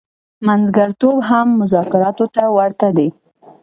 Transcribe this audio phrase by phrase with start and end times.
[0.47, 3.07] منځګړتوب هم مذاکراتو ته ورته دی.